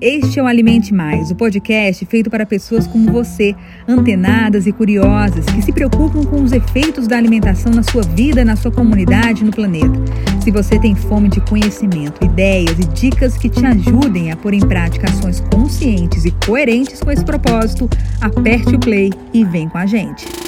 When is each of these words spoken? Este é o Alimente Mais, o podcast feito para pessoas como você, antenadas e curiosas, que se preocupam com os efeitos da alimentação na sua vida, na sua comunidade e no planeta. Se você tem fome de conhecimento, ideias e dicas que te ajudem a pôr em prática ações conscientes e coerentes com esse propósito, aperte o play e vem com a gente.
Este 0.00 0.38
é 0.38 0.42
o 0.42 0.46
Alimente 0.46 0.94
Mais, 0.94 1.32
o 1.32 1.34
podcast 1.34 2.06
feito 2.06 2.30
para 2.30 2.46
pessoas 2.46 2.86
como 2.86 3.10
você, 3.10 3.52
antenadas 3.86 4.64
e 4.64 4.72
curiosas, 4.72 5.44
que 5.46 5.60
se 5.60 5.72
preocupam 5.72 6.24
com 6.24 6.40
os 6.40 6.52
efeitos 6.52 7.08
da 7.08 7.16
alimentação 7.16 7.72
na 7.72 7.82
sua 7.82 8.02
vida, 8.02 8.44
na 8.44 8.54
sua 8.54 8.70
comunidade 8.70 9.42
e 9.42 9.44
no 9.44 9.50
planeta. 9.50 9.98
Se 10.40 10.52
você 10.52 10.78
tem 10.78 10.94
fome 10.94 11.28
de 11.28 11.40
conhecimento, 11.40 12.24
ideias 12.24 12.78
e 12.78 12.84
dicas 12.86 13.36
que 13.36 13.48
te 13.48 13.66
ajudem 13.66 14.30
a 14.30 14.36
pôr 14.36 14.54
em 14.54 14.60
prática 14.60 15.10
ações 15.10 15.40
conscientes 15.52 16.24
e 16.24 16.30
coerentes 16.46 17.00
com 17.00 17.10
esse 17.10 17.24
propósito, 17.24 17.90
aperte 18.20 18.76
o 18.76 18.78
play 18.78 19.12
e 19.34 19.44
vem 19.44 19.68
com 19.68 19.78
a 19.78 19.86
gente. 19.86 20.47